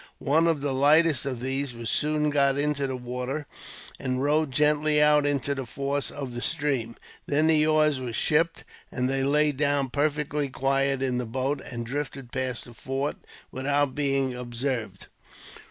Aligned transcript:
One 0.17 0.47
of 0.47 0.61
the 0.61 0.73
lightest 0.73 1.27
of 1.27 1.41
these 1.41 1.75
was 1.75 1.91
soon 1.91 2.31
got 2.31 2.57
into 2.57 2.87
the 2.87 2.95
water, 2.95 3.45
and 3.99 4.23
rowed 4.23 4.49
gently 4.51 4.99
out 4.99 5.27
into 5.27 5.53
the 5.53 5.67
force 5.67 6.09
of 6.09 6.33
the 6.33 6.41
stream. 6.41 6.95
Then 7.27 7.45
the 7.45 7.67
oars 7.67 7.99
were 7.99 8.11
shipped, 8.11 8.63
and 8.91 9.07
they 9.07 9.21
lay 9.23 9.51
down 9.51 9.91
perfectly 9.91 10.49
quiet 10.49 11.03
in 11.03 11.19
the 11.19 11.27
boat, 11.27 11.61
and 11.69 11.85
drifted 11.85 12.31
past 12.31 12.65
the 12.65 12.73
fort 12.73 13.17
without 13.51 13.93
being 13.93 14.33
observed. 14.33 15.05